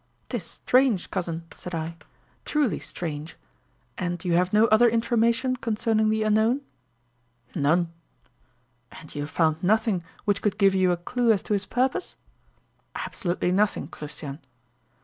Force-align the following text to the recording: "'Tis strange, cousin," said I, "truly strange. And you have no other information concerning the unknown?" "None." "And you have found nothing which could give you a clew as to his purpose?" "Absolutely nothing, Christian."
"'Tis 0.29 0.43
strange, 0.43 1.11
cousin," 1.11 1.45
said 1.53 1.75
I, 1.75 1.95
"truly 2.43 2.79
strange. 2.79 3.35
And 3.99 4.25
you 4.25 4.33
have 4.33 4.51
no 4.51 4.65
other 4.69 4.89
information 4.89 5.55
concerning 5.55 6.09
the 6.09 6.23
unknown?" 6.23 6.61
"None." 7.53 7.93
"And 8.93 9.13
you 9.13 9.21
have 9.21 9.29
found 9.29 9.61
nothing 9.63 10.03
which 10.25 10.41
could 10.41 10.57
give 10.57 10.73
you 10.73 10.91
a 10.91 10.97
clew 10.97 11.31
as 11.31 11.43
to 11.43 11.53
his 11.53 11.67
purpose?" 11.67 12.15
"Absolutely 12.95 13.51
nothing, 13.51 13.89
Christian." 13.89 14.39